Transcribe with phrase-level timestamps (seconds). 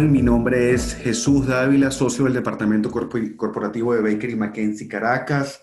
[0.00, 5.62] Mi nombre es Jesús Dávila, socio del Departamento Corporativo de Baker y McKenzie Caracas,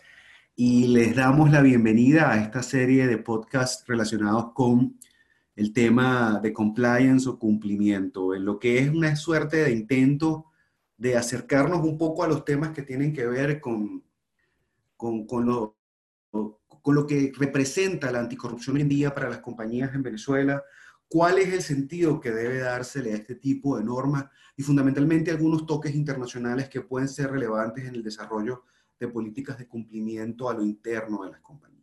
[0.56, 4.98] y les damos la bienvenida a esta serie de podcasts relacionados con
[5.56, 10.48] el tema de compliance o cumplimiento, en lo que es una suerte de intento
[10.98, 14.04] de acercarnos un poco a los temas que tienen que ver con,
[14.96, 15.78] con, con lo,
[16.32, 20.64] con lo que representa la anticorrupción hoy en día para las compañías en Venezuela,
[21.08, 25.66] cuál es el sentido que debe dársele a este tipo de normas y fundamentalmente algunos
[25.66, 28.64] toques internacionales que pueden ser relevantes en el desarrollo
[29.00, 31.76] de políticas de cumplimiento a lo interno de las compañías.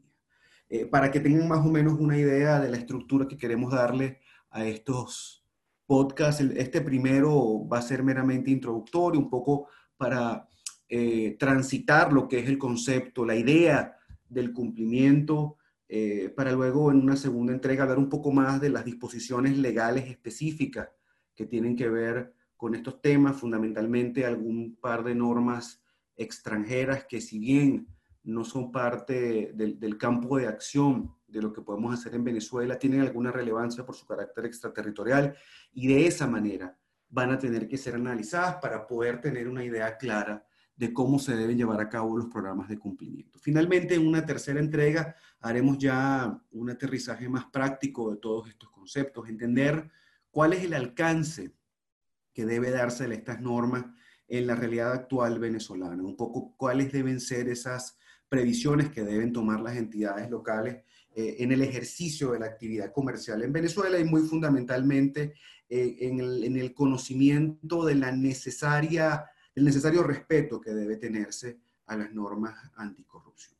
[0.68, 4.20] Eh, para que tengan más o menos una idea de la estructura que queremos darle
[4.50, 5.41] a estos
[5.92, 10.48] podcasts, este primero va a ser meramente introductorio, un poco para
[10.88, 16.96] eh, transitar lo que es el concepto, la idea del cumplimiento, eh, para luego en
[16.96, 20.88] una segunda entrega hablar un poco más de las disposiciones legales específicas
[21.34, 25.82] que tienen que ver con estos temas, fundamentalmente algún par de normas
[26.16, 27.86] extranjeras que si bien
[28.22, 32.78] no son parte del, del campo de acción de lo que podemos hacer en Venezuela,
[32.78, 35.34] tienen alguna relevancia por su carácter extraterritorial
[35.72, 39.96] y de esa manera van a tener que ser analizadas para poder tener una idea
[39.96, 43.38] clara de cómo se deben llevar a cabo los programas de cumplimiento.
[43.38, 49.28] Finalmente, en una tercera entrega, haremos ya un aterrizaje más práctico de todos estos conceptos,
[49.28, 49.90] entender
[50.30, 51.54] cuál es el alcance
[52.32, 53.84] que debe darse de estas normas
[54.28, 57.98] en la realidad actual venezolana, un poco cuáles deben ser esas
[58.30, 63.42] previsiones que deben tomar las entidades locales eh, en el ejercicio de la actividad comercial
[63.42, 65.34] en Venezuela y muy fundamentalmente
[65.68, 69.24] eh, en, el, en, el, conocimiento de la necesaria
[69.54, 73.56] el necesario respeto que debe tenerse a las normas anticorrupción.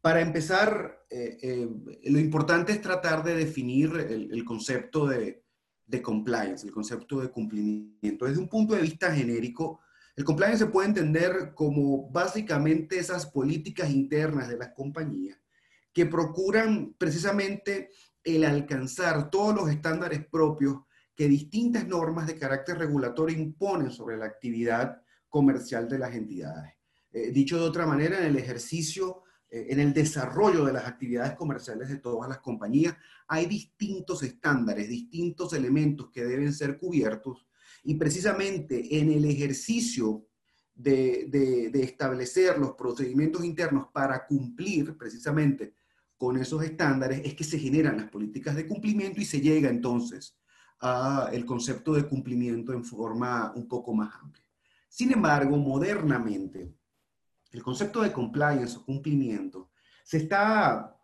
[0.00, 1.68] Para empezar, eh, eh,
[2.04, 5.42] lo importante es tratar de definir el, concepto de,
[5.86, 8.26] de, compliance, el concepto de cumplimiento.
[8.26, 9.80] Desde un punto de vista genérico,
[10.14, 15.38] el compliance se puede entender como básicamente esas políticas internas de las compañías
[15.96, 17.88] que procuran precisamente
[18.22, 20.82] el alcanzar todos los estándares propios
[21.14, 26.74] que distintas normas de carácter regulatorio imponen sobre la actividad comercial de las entidades.
[27.10, 31.32] Eh, dicho de otra manera, en el ejercicio, eh, en el desarrollo de las actividades
[31.32, 32.94] comerciales de todas las compañías,
[33.26, 37.46] hay distintos estándares, distintos elementos que deben ser cubiertos
[37.84, 40.26] y precisamente en el ejercicio
[40.74, 45.72] de, de establecer los procedimientos internos para cumplir precisamente
[46.16, 50.38] con esos estándares es que se generan las políticas de cumplimiento y se llega entonces
[50.80, 54.44] a el concepto de cumplimiento en forma un poco más amplia.
[54.88, 56.74] Sin embargo, modernamente,
[57.52, 59.70] el concepto de compliance o cumplimiento
[60.04, 60.96] se está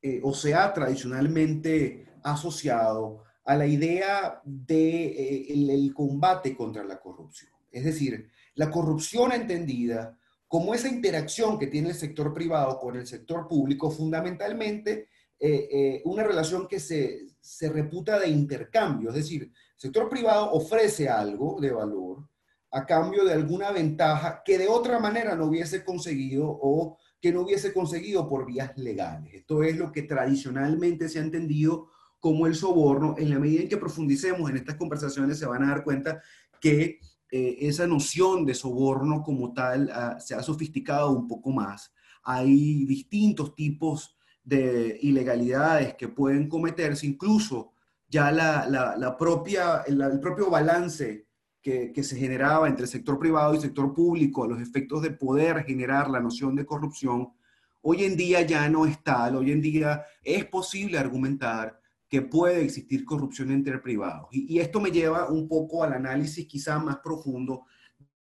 [0.00, 7.00] eh, o se ha tradicionalmente asociado a la idea del de, eh, combate contra la
[7.00, 7.52] corrupción.
[7.70, 10.18] Es decir, la corrupción entendida
[10.52, 15.08] como esa interacción que tiene el sector privado con el sector público, fundamentalmente
[15.40, 19.08] eh, una relación que se, se reputa de intercambio.
[19.08, 22.28] Es decir, el sector privado ofrece algo de valor
[22.70, 27.40] a cambio de alguna ventaja que de otra manera no hubiese conseguido o que no
[27.40, 29.32] hubiese conseguido por vías legales.
[29.32, 31.88] Esto es lo que tradicionalmente se ha entendido
[32.20, 33.14] como el soborno.
[33.16, 36.20] En la medida en que profundicemos en estas conversaciones se van a dar cuenta
[36.60, 37.00] que
[37.34, 41.90] eh, esa noción de soborno como tal ah, se ha sofisticado un poco más.
[42.22, 47.72] Hay distintos tipos de ilegalidades que pueden cometerse, incluso
[48.06, 51.26] ya la, la, propia, el propio balance
[51.62, 55.12] que, se generaba entre el sector privado y el sector público a los efectos de
[55.12, 57.32] poder generar la noción de corrupción,
[57.80, 59.36] hoy en día ya no es tal.
[59.36, 61.80] Hoy en día es posible argumentar
[62.12, 64.28] que puede existir corrupción entre privados.
[64.32, 67.64] Y, esto me lleva un poco al análisis quizá más profundo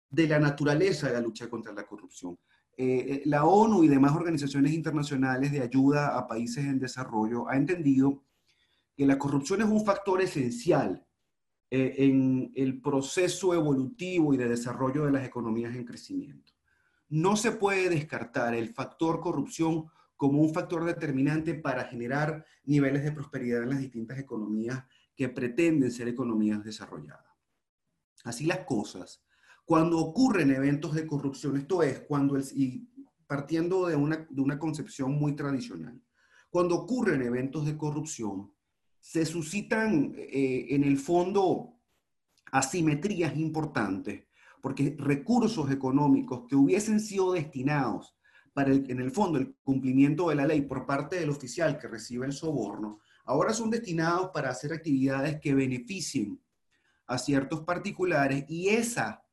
[0.09, 2.39] de la naturaleza de la lucha contra la corrupción.
[2.77, 7.57] Eh, eh, la ONU y demás organizaciones internacionales de ayuda a países en desarrollo ha
[7.57, 8.23] entendido
[8.95, 11.05] que la corrupción es un factor esencial
[11.69, 16.53] eh, en el proceso evolutivo y de desarrollo de las economías en crecimiento.
[17.09, 23.11] No se puede descartar el factor corrupción como un factor determinante para generar niveles de
[23.11, 24.83] prosperidad en las distintas economías
[25.15, 27.33] que pretenden ser economías desarrolladas.
[28.23, 29.23] Así las cosas,
[29.65, 32.89] cuando ocurren eventos de corrupción, esto es, cuando el, y
[33.27, 36.01] partiendo de una, de una concepción muy tradicional,
[36.49, 38.53] cuando ocurren eventos de corrupción,
[38.99, 41.73] se suscitan eh, en el fondo
[42.51, 44.25] asimetrías importantes
[44.61, 48.15] porque recursos económicos que hubiesen sido destinados
[48.53, 51.87] para, el, en el fondo, el cumplimiento de la ley por parte del oficial que
[51.87, 56.39] recibe el soborno, ahora son destinados para hacer actividades que beneficien
[57.07, 59.23] a ciertos particulares y esa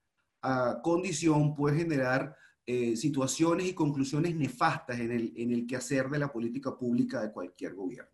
[0.42, 2.34] uh, condición puede generar
[2.66, 7.32] eh, situaciones y conclusiones nefastas en el, en el quehacer de la política pública de
[7.32, 8.12] cualquier gobierno.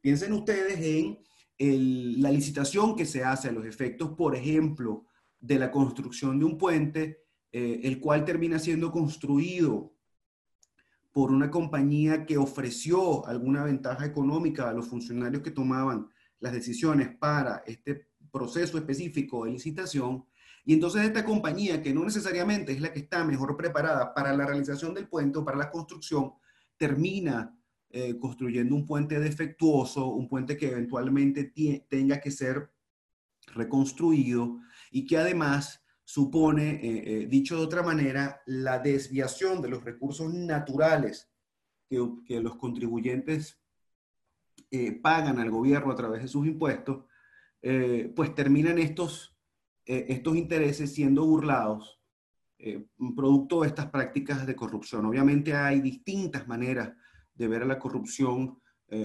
[0.00, 1.18] Piensen ustedes en
[1.58, 5.06] el, la licitación que se hace a los efectos, por ejemplo,
[5.38, 7.22] de la construcción de un puente,
[7.52, 9.94] eh, el cual termina siendo construido
[11.12, 16.08] por una compañía que ofreció alguna ventaja económica a los funcionarios que tomaban
[16.40, 20.24] las decisiones para este proceso específico de licitación.
[20.64, 24.46] Y entonces esta compañía, que no necesariamente es la que está mejor preparada para la
[24.46, 26.32] realización del puente o para la construcción,
[26.76, 27.54] termina
[27.90, 31.52] eh, construyendo un puente defectuoso, un puente que eventualmente
[31.88, 32.72] tenga que ser
[33.54, 34.60] reconstruido
[34.90, 35.81] y que además
[36.12, 36.80] supone, eh,
[37.22, 41.32] eh, dicho de otra manera, la desviación de los recursos naturales
[41.88, 43.58] que, los contribuyentes
[44.70, 47.06] eh, pagan al gobierno a través de sus impuestos,
[48.14, 49.38] pues terminan estos,
[49.86, 52.02] estos intereses siendo burlados
[53.16, 55.06] producto de estas prácticas de corrupción.
[55.06, 56.92] Obviamente hay distintas maneras
[57.34, 58.60] de ver a la corrupción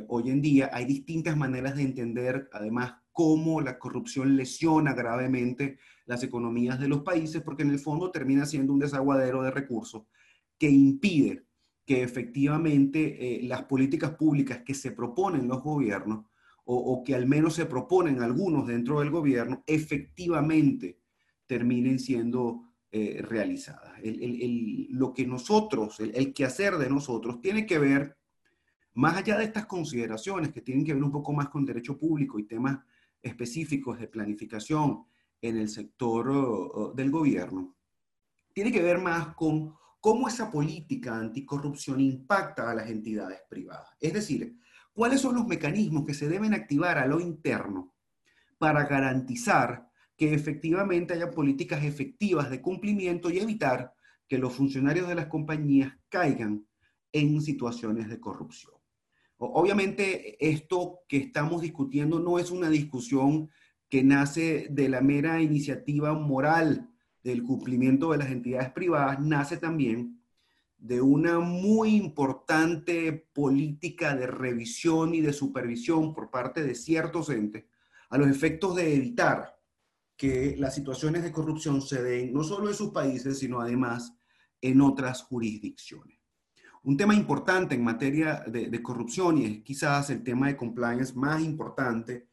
[0.07, 6.21] hoy en día, hay distintas maneras de entender además cómo la corrupción lesiona gravemente las
[6.21, 10.03] economías de los países, porque en el fondo termina siendo un desaguadero de recursos
[10.59, 11.47] que impide
[11.83, 16.27] que efectivamente eh, las políticas públicas que se proponen los gobiernos,
[16.63, 20.99] o, que al menos se proponen algunos dentro del gobierno, efectivamente
[21.47, 23.99] terminen siendo eh, realizadas.
[24.89, 28.15] lo que nosotros, el, el quehacer de nosotros, tiene que ver,
[28.93, 32.37] más allá de estas consideraciones que tienen que ver un poco más con derecho público
[32.37, 32.77] y temas
[33.21, 35.05] específicos de planificación
[35.41, 37.75] en el sector del gobierno,
[38.53, 43.89] tiene que ver más con cómo esa política anticorrupción impacta a las entidades privadas.
[43.99, 44.57] Es decir,
[44.93, 47.93] cuáles son los mecanismos que se deben activar a lo interno
[48.57, 53.93] para garantizar que efectivamente haya políticas efectivas de cumplimiento y evitar
[54.27, 56.65] que los funcionarios de las compañías caigan
[57.11, 58.76] en situaciones de corrupción.
[59.37, 63.49] Obviamente, esto que estamos discutiendo no es una discusión
[63.87, 66.89] que nace de la mera iniciativa moral
[67.23, 70.21] del cumplimiento de las entidades privadas, nace también
[70.77, 77.65] de una muy importante política de revisión y de supervisión por parte de ciertos entes
[78.09, 79.59] a los efectos de evitar
[80.15, 84.15] que las situaciones de corrupción se den no solo en sus países, sino además
[84.61, 86.16] en otras jurisdicciones.
[86.83, 91.41] Un tema importante en materia de, corrupción, y es quizás el tema de compliance más
[91.41, 92.27] importante,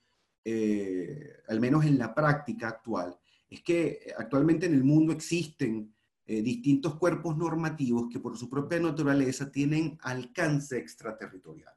[0.44, 3.18] eh, al menos en la práctica actual,
[3.48, 5.94] es que actualmente en el mundo existen
[6.26, 11.74] eh, distintos cuerpos normativos que por su propia naturaleza tienen alcance extraterritorial.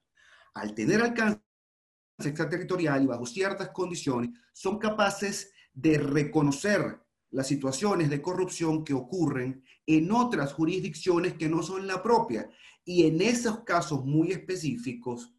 [0.54, 1.42] Al tener alcance
[2.20, 7.00] extraterritorial y bajo ciertas condiciones, son capaces de reconocer
[7.38, 12.50] las situaciones de corrupción que ocurren en otras jurisdicciones que no son la propia.
[12.84, 15.36] Y en esos casos muy específicos,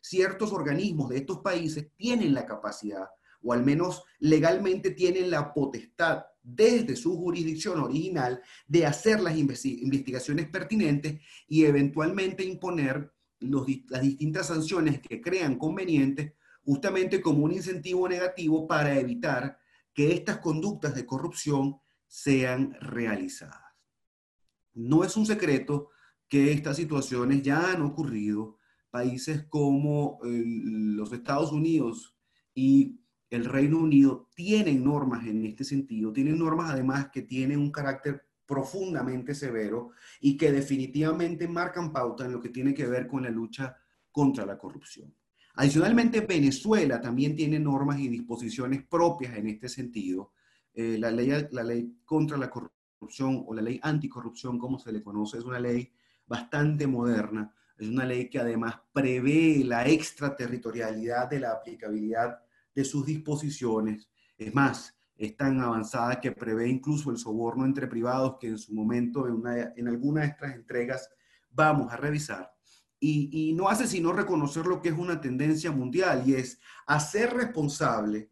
[0.00, 3.08] ciertos organismos de estos países tienen la capacidad,
[3.42, 10.48] o al menos legalmente tienen la potestad desde su jurisdicción original de hacer las investigaciones
[10.48, 16.32] pertinentes y eventualmente imponer las distintas sanciones que crean convenientes
[16.64, 19.58] justamente como un incentivo negativo para evitar
[19.94, 23.62] que estas conductas de corrupción sean realizadas.
[24.74, 25.90] No es un secreto
[26.28, 28.58] que estas situaciones ya han ocurrido.
[28.90, 32.16] Países como los Estados Unidos
[32.54, 37.72] y el Reino Unido tienen normas en este sentido, tienen normas además que tienen un
[37.72, 43.22] carácter profundamente severo y que definitivamente marcan pauta en lo que tiene que ver con
[43.22, 43.76] la lucha
[44.12, 45.12] contra la corrupción.
[45.56, 50.32] Adicionalmente, Venezuela también tiene normas y disposiciones propias en este sentido.
[50.72, 55.02] Eh, la, ley, la ley contra la corrupción o la ley anticorrupción, como se le
[55.02, 55.92] conoce, es una ley
[56.26, 57.54] bastante moderna.
[57.78, 62.40] Es una ley que además prevé la extraterritorialidad de la aplicabilidad
[62.74, 64.08] de sus disposiciones.
[64.36, 68.74] Es más, es tan avanzada que prevé incluso el soborno entre privados que en su
[68.74, 71.08] momento en, una, en de estas entregas
[71.50, 72.53] vamos a revisar
[73.06, 78.30] y, no hace sino reconocer lo que es una tendencia mundial y es hacer responsable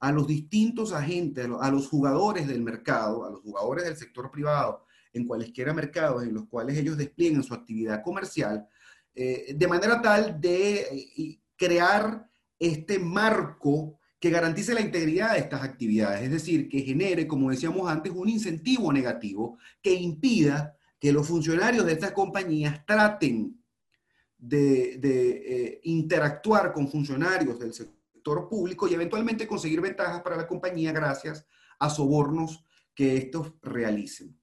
[0.00, 4.86] a los distintos agentes, a los jugadores del mercado, a los jugadores del sector privado,
[5.12, 8.66] en cualesquiera mercados en los cuales ellos desplieguen su actividad comercial,
[9.14, 12.28] eh, de manera tal de eh, crear
[12.58, 17.90] este marco que garantice la integridad de estas actividades, es decir, que genere, como decíamos
[17.90, 23.63] antes, un incentivo negativo que impida que los funcionarios de estas compañías traten
[24.46, 30.92] de, eh, interactuar con funcionarios del sector público y eventualmente conseguir ventajas para la compañía
[30.92, 31.46] gracias
[31.78, 32.62] a sobornos
[32.94, 34.38] que estos realicen.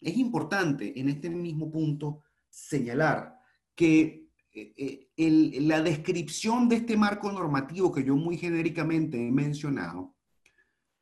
[0.00, 3.36] Es importante en este mismo punto señalar
[3.74, 10.14] que eh, eh, la descripción de este marco normativo que yo muy genéricamente he mencionado,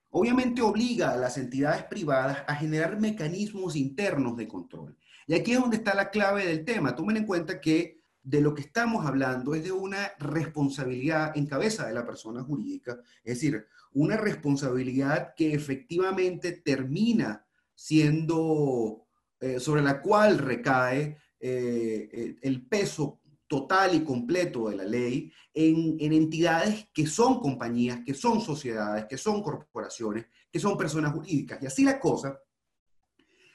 [0.09, 4.97] obviamente obliga a las entidades privadas a generar mecanismos internos de control.
[5.27, 6.95] Y aquí es donde está la clave del tema.
[6.97, 11.87] Tomen en cuenta que de lo que estamos hablando es de una responsabilidad en cabeza
[11.87, 19.07] de la persona jurídica, es decir, una responsabilidad que efectivamente termina siendo,
[19.41, 23.21] eh, sobre la cual recae el peso
[23.52, 29.19] total y completo de la ley en, entidades que son compañías, que son sociedades, que
[29.19, 31.62] son corporaciones, que son personas jurídicas.
[31.62, 32.41] Y así la cosa,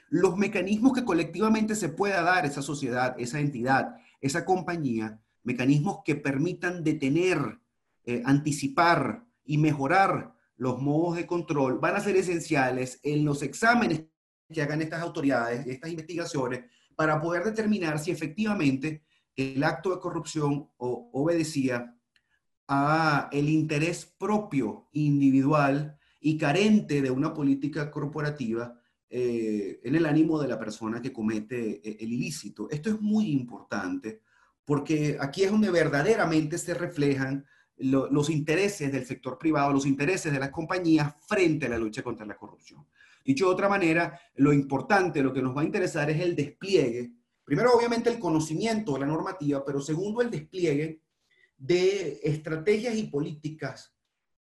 [0.09, 6.15] los mecanismos que colectivamente se pueda dar esa sociedad, esa entidad, esa compañía, mecanismos que
[6.15, 7.59] permitan detener,
[8.03, 14.05] eh, anticipar y mejorar los modos de control, van a ser esenciales en los exámenes
[14.51, 19.03] que hagan estas autoridades, estas investigaciones, para poder determinar si efectivamente
[19.35, 21.95] el acto de corrupción obedecía
[22.67, 30.39] a el interés propio, individual y carente de una política corporativa eh, en el ánimo
[30.41, 32.69] de la persona que comete eh, el ilícito.
[32.69, 34.21] Esto es muy importante
[34.65, 37.45] porque aquí es donde verdaderamente se reflejan
[37.77, 42.25] los intereses del sector privado, los intereses de las compañías frente a la lucha contra
[42.25, 42.85] la corrupción.
[43.23, 47.13] Dicho de otra manera, lo importante, lo que nos va a interesar es el despliegue
[47.47, 51.01] Primero, obviamente, el conocimiento de la normativa, pero segundo, el despliegue
[51.57, 53.95] de estrategias y políticas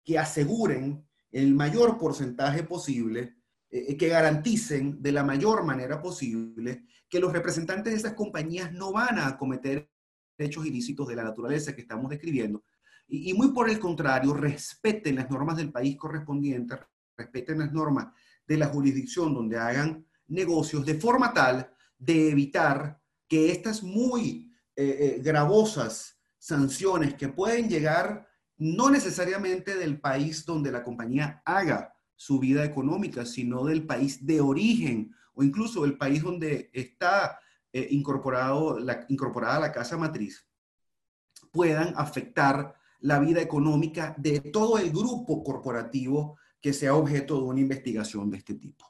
[0.04, 3.35] que aseguren el mayor porcentaje posible,
[3.70, 8.92] eh, que garanticen de la mayor manera posible que los representantes de esas compañías no
[8.92, 9.90] van a cometer
[10.38, 12.62] hechos ilícitos de la naturaleza que estamos describiendo.
[13.08, 16.76] Y, muy por el contrario, respeten las normas del país correspondiente,
[17.16, 18.08] respeten las normas
[18.46, 25.16] de la jurisdicción donde hagan negocios de forma tal de evitar que estas muy eh,
[25.16, 32.38] eh, gravosas sanciones que pueden llegar no necesariamente del país donde la compañía haga su
[32.38, 37.38] vida económica, sino del país de origen o incluso del país donde está
[37.72, 40.46] eh, incorporado la, incorporada la casa matriz,
[41.52, 47.60] puedan afectar la vida económica de todo el grupo corporativo que sea objeto de una
[47.60, 48.86] investigación de este tipo.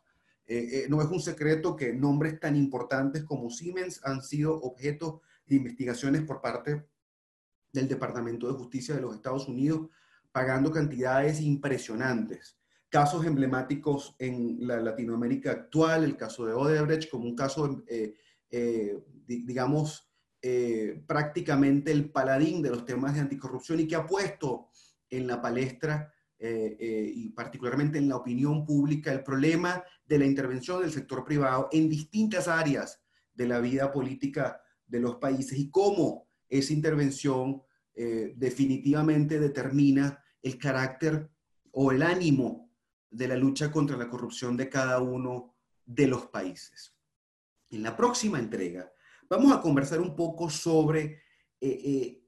[0.46, 5.22] Eh, eh, no es un secreto que nombres tan importantes como Siemens han sido objeto
[5.44, 6.86] de investigaciones por parte
[7.72, 9.88] del Departamento de Justicia de los Estados Unidos,
[10.30, 12.56] pagando cantidades impresionantes.
[12.88, 18.14] Casos emblemáticos en la Latinoamérica actual, el caso de Odebrecht, como un caso, eh,
[19.26, 20.08] digamos,
[21.06, 24.68] prácticamente el paladín de los temas de anticorrupción y que ha puesto
[25.10, 30.26] en la palestra eh, eh, y particularmente en la opinión pública el problema de la
[30.26, 33.02] intervención del sector privado en distintas áreas
[33.32, 37.62] de la vida política de los países y cómo esa intervención
[37.94, 41.30] eh, definitivamente determina el carácter
[41.70, 42.65] o el ánimo
[43.16, 45.54] de la lucha contra la corrupción de cada uno
[45.84, 46.94] de los países.
[47.70, 48.92] En la próxima entrega
[49.28, 51.22] vamos a conversar un poco sobre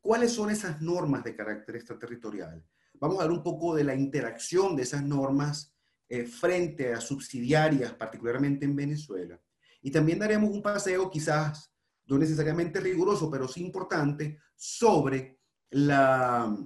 [0.00, 2.64] cuáles son esas normas de carácter extraterritorial
[3.00, 5.74] Vamos a ver un poco de la interacción de esas normas
[6.08, 9.40] eh, frente a subsidiarias, particularmente en Venezuela.
[9.82, 11.72] Y también daremos un paseo quizás
[12.06, 15.38] no necesariamente riguroso, pero sí importante, sobre
[15.70, 16.56] la,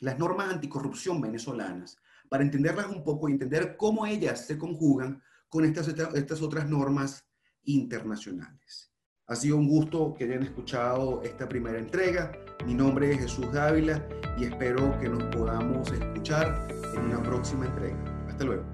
[0.00, 1.96] las normas anticorrupción venezolanas,
[2.32, 7.28] para entenderlas un poco y entender cómo ellas se conjugan con estas, estas otras normas
[7.64, 8.90] internacionales.
[9.26, 12.32] Ha sido un gusto que hayan escuchado esta primera entrega.
[12.64, 14.02] Mi nombre es Jesús Dávila
[14.38, 18.02] y espero que nos podamos escuchar en una próxima entrega.
[18.26, 18.64] Hasta luego.